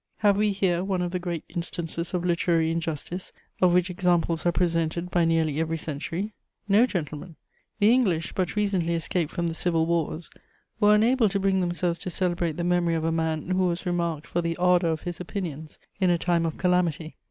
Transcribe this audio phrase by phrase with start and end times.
[0.17, 4.51] Have we here one of the great instances of literary injustice of which examples are
[4.51, 6.33] presented by nearly every century?
[6.67, 7.35] No, gentlemen;
[7.77, 10.31] the English, but recently escaped from the Civil Wars,
[10.79, 14.25] were unable to bring themselves to celebrate the memory of a man who was remarked
[14.25, 17.15] for the ardour of his opinions in a time of calamity.